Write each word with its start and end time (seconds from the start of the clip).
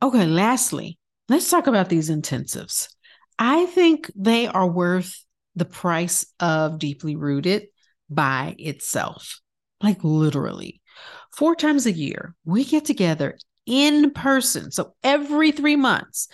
Okay, 0.00 0.26
lastly, 0.26 0.98
let's 1.28 1.50
talk 1.50 1.66
about 1.66 1.88
these 1.88 2.08
intensives. 2.08 2.88
I 3.38 3.66
think 3.66 4.10
they 4.14 4.46
are 4.46 4.68
worth 4.68 5.24
the 5.56 5.64
price 5.64 6.24
of 6.38 6.78
deeply 6.78 7.16
rooted 7.16 7.66
by 8.08 8.54
itself, 8.58 9.40
like 9.82 10.02
literally. 10.04 10.80
Four 11.32 11.56
times 11.56 11.86
a 11.86 11.92
year, 11.92 12.34
we 12.44 12.64
get 12.64 12.84
together 12.84 13.36
in 13.66 14.12
person. 14.12 14.70
So 14.70 14.94
every 15.02 15.50
three 15.52 15.76
months, 15.76 16.28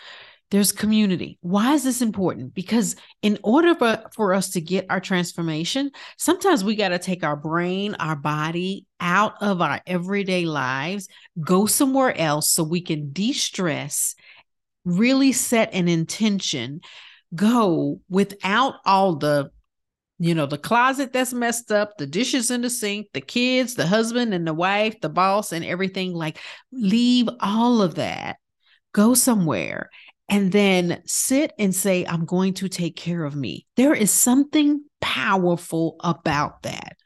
there's 0.51 0.73
community. 0.73 1.39
Why 1.41 1.75
is 1.75 1.85
this 1.85 2.03
important? 2.03 2.55
Because 2.55 2.97
in 3.23 3.39
order 3.43 3.75
for, 3.75 4.03
for 4.15 4.35
us 4.35 4.51
to 4.51 4.61
get 4.61 4.87
our 4.91 5.01
transformation, 5.01 5.91
sometimes 6.17 6.63
we 6.63 6.77
got 6.77 6.91
to 6.91 6.99
take 6.99 7.25
our 7.25 7.37
brain, 7.37 7.97
our 7.99 8.17
body 8.17 8.87
out 9.01 9.35
of 9.43 9.61
our 9.61 9.81
everyday 9.87 10.45
lives, 10.45 11.09
go 11.41 11.67
somewhere 11.67 12.17
else 12.17 12.51
so 12.51 12.63
we 12.63 12.81
can 12.81 13.13
de 13.13 13.33
stress, 13.33 14.15
really 14.85 15.33
set 15.33 15.73
an 15.75 15.89
intention, 15.89 16.81
go 17.35 18.01
without 18.09 18.75
all 18.85 19.17
the 19.17 19.51
you 20.19 20.35
know, 20.35 20.47
the 20.47 20.59
closet 20.59 21.13
that's 21.13 21.35
messed 21.35 21.73
up, 21.73 21.99
the 21.99 22.07
dishes 22.07 22.51
in 22.51 22.63
the 22.63 22.71
sink, 22.71 23.09
the 23.13 23.21
kids, 23.21 23.75
the 23.75 23.87
husband 23.87 24.33
and 24.33 24.47
the 24.47 24.55
wife, 24.55 25.01
the 25.01 25.09
boss, 25.09 25.51
and 25.51 25.65
everything. 25.65 26.13
Like, 26.13 26.39
leave 26.71 27.29
all 27.41 27.83
of 27.83 27.97
that, 27.97 28.37
go 28.93 29.15
somewhere, 29.15 29.91
and 30.29 30.53
then 30.53 31.03
sit 31.07 31.53
and 31.59 31.75
say, 31.75 32.07
I'm 32.07 32.25
going 32.25 32.55
to 32.55 32.69
take 32.69 32.97
care 32.97 33.25
of 33.25 33.37
me. 33.37 33.67
There 33.77 33.95
is 33.95 34.11
something 34.11 34.83
powerful 35.01 35.97
about 36.01 36.63
that. 36.63 36.97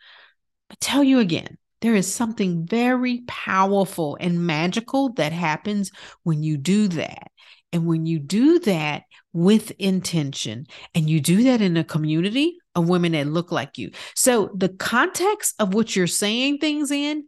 I 0.70 0.74
tell 0.80 1.02
you 1.02 1.18
again, 1.18 1.58
there 1.80 1.94
is 1.94 2.12
something 2.12 2.66
very 2.66 3.22
powerful 3.26 4.16
and 4.20 4.46
magical 4.46 5.12
that 5.14 5.32
happens 5.32 5.90
when 6.22 6.42
you 6.42 6.56
do 6.56 6.88
that. 6.88 7.30
And 7.72 7.86
when 7.86 8.06
you 8.06 8.18
do 8.18 8.58
that 8.60 9.02
with 9.32 9.72
intention 9.72 10.66
and 10.94 11.08
you 11.08 11.20
do 11.20 11.44
that 11.44 11.60
in 11.60 11.76
a 11.76 11.84
community 11.84 12.56
of 12.74 12.88
women 12.88 13.12
that 13.12 13.26
look 13.26 13.52
like 13.52 13.76
you. 13.76 13.90
So 14.14 14.50
the 14.56 14.70
context 14.70 15.54
of 15.58 15.74
what 15.74 15.94
you're 15.94 16.06
saying 16.06 16.58
things 16.58 16.90
in, 16.90 17.26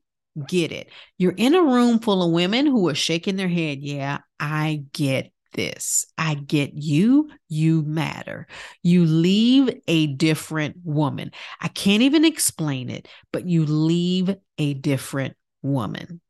get 0.48 0.72
it. 0.72 0.91
You're 1.18 1.34
in 1.36 1.55
a 1.55 1.62
room 1.62 1.98
full 1.98 2.22
of 2.22 2.33
women 2.33 2.66
who 2.66 2.88
are 2.88 2.94
shaking 2.94 3.36
their 3.36 3.48
head. 3.48 3.78
Yeah, 3.83 4.18
I 4.38 4.84
get 4.92 5.30
this. 5.52 6.06
I 6.16 6.34
get 6.34 6.74
you. 6.74 7.30
You 7.48 7.82
matter. 7.82 8.46
You 8.82 9.04
leave 9.04 9.80
a 9.88 10.08
different 10.08 10.76
woman. 10.84 11.32
I 11.60 11.68
can't 11.68 12.02
even 12.02 12.24
explain 12.24 12.90
it, 12.90 13.08
but 13.32 13.46
you 13.46 13.66
leave 13.66 14.34
a 14.58 14.74
different 14.74 15.36
woman. 15.62 16.20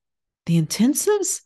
The 0.46 0.60
intensives 0.60 1.42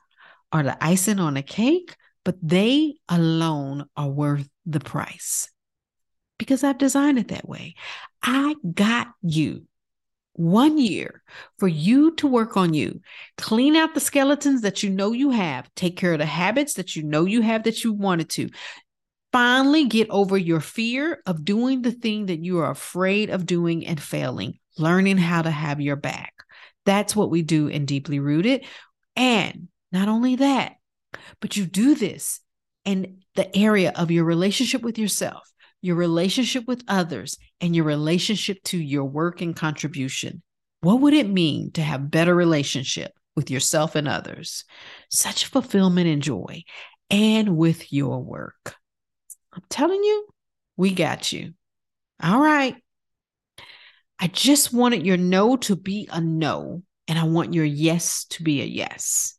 are 0.52 0.62
the 0.62 0.82
icing 0.82 1.18
on 1.18 1.36
a 1.36 1.42
cake 1.42 1.96
but 2.24 2.36
they 2.42 2.96
alone 3.08 3.84
are 3.96 4.08
worth 4.08 4.48
the 4.66 4.80
price 4.80 5.50
because 6.38 6.64
I've 6.64 6.78
designed 6.78 7.18
it 7.18 7.28
that 7.28 7.48
way. 7.48 7.74
I 8.22 8.56
got 8.74 9.08
you 9.22 9.66
one 10.34 10.78
year 10.78 11.22
for 11.58 11.68
you 11.68 12.14
to 12.16 12.26
work 12.26 12.56
on 12.56 12.74
you, 12.74 13.00
clean 13.38 13.76
out 13.76 13.94
the 13.94 14.00
skeletons 14.00 14.62
that 14.62 14.82
you 14.82 14.90
know 14.90 15.12
you 15.12 15.30
have, 15.30 15.72
take 15.74 15.96
care 15.96 16.12
of 16.12 16.18
the 16.18 16.26
habits 16.26 16.74
that 16.74 16.94
you 16.94 17.02
know 17.02 17.24
you 17.24 17.40
have 17.40 17.64
that 17.64 17.82
you 17.82 17.92
wanted 17.92 18.28
to. 18.30 18.50
Finally, 19.32 19.86
get 19.86 20.08
over 20.10 20.36
your 20.36 20.60
fear 20.60 21.20
of 21.26 21.44
doing 21.44 21.82
the 21.82 21.92
thing 21.92 22.26
that 22.26 22.44
you 22.44 22.58
are 22.58 22.70
afraid 22.70 23.30
of 23.30 23.46
doing 23.46 23.86
and 23.86 24.00
failing, 24.00 24.58
learning 24.78 25.16
how 25.16 25.42
to 25.42 25.50
have 25.50 25.80
your 25.80 25.96
back. 25.96 26.34
That's 26.84 27.16
what 27.16 27.30
we 27.30 27.42
do 27.42 27.68
in 27.68 27.86
Deeply 27.86 28.20
Rooted. 28.20 28.64
And 29.16 29.68
not 29.90 30.08
only 30.08 30.36
that, 30.36 30.74
but 31.40 31.56
you 31.56 31.66
do 31.66 31.94
this 31.94 32.40
in 32.84 33.22
the 33.34 33.56
area 33.56 33.92
of 33.94 34.10
your 34.10 34.24
relationship 34.24 34.82
with 34.82 34.98
yourself, 34.98 35.50
your 35.84 35.96
relationship 35.96 36.66
with 36.66 36.82
others, 36.88 37.36
and 37.60 37.76
your 37.76 37.84
relationship 37.84 38.62
to 38.64 38.78
your 38.78 39.04
work 39.04 39.42
and 39.42 39.54
contribution. 39.54 40.42
What 40.80 41.02
would 41.02 41.12
it 41.12 41.28
mean 41.28 41.72
to 41.72 41.82
have 41.82 42.10
better 42.10 42.34
relationship 42.34 43.12
with 43.36 43.50
yourself 43.50 43.94
and 43.94 44.08
others? 44.08 44.64
Such 45.10 45.44
fulfillment 45.44 46.08
and 46.08 46.22
joy 46.22 46.62
and 47.10 47.58
with 47.58 47.92
your 47.92 48.22
work. 48.22 48.76
I'm 49.52 49.62
telling 49.68 50.02
you, 50.02 50.26
we 50.78 50.94
got 50.94 51.32
you. 51.32 51.52
All 52.22 52.40
right. 52.40 52.76
I 54.18 54.28
just 54.28 54.72
wanted 54.72 55.04
your 55.04 55.18
no 55.18 55.56
to 55.58 55.76
be 55.76 56.08
a 56.10 56.18
no, 56.18 56.82
and 57.08 57.18
I 57.18 57.24
want 57.24 57.52
your 57.52 57.66
yes 57.66 58.24
to 58.30 58.42
be 58.42 58.62
a 58.62 58.64
yes. 58.64 59.36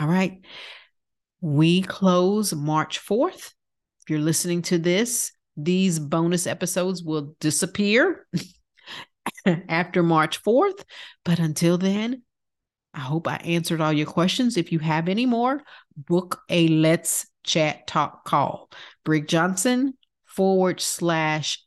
All 0.00 0.08
right. 0.08 0.40
We 1.42 1.82
close 1.82 2.54
March 2.54 2.98
4th. 2.98 3.52
If 4.08 4.12
you're 4.12 4.20
listening 4.20 4.62
to 4.62 4.78
this, 4.78 5.32
these 5.54 5.98
bonus 5.98 6.46
episodes 6.46 7.02
will 7.02 7.36
disappear 7.40 8.26
after 9.68 10.02
March 10.02 10.42
4th. 10.42 10.82
But 11.26 11.40
until 11.40 11.76
then, 11.76 12.22
I 12.94 13.00
hope 13.00 13.28
I 13.28 13.36
answered 13.36 13.82
all 13.82 13.92
your 13.92 14.06
questions. 14.06 14.56
If 14.56 14.72
you 14.72 14.78
have 14.78 15.10
any 15.10 15.26
more, 15.26 15.60
book 15.94 16.40
a 16.48 16.68
Let's 16.68 17.26
Chat 17.44 17.86
Talk 17.86 18.24
call. 18.24 18.70
Brig 19.04 19.28
Johnson 19.28 19.92
forward 20.24 20.80
slash 20.80 21.62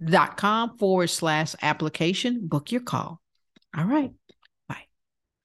dot 0.00 0.36
com 0.36 0.78
forward 0.78 1.10
slash 1.10 1.56
application. 1.62 2.46
Book 2.46 2.70
your 2.70 2.82
call. 2.82 3.20
All 3.76 3.86
right. 3.86 4.12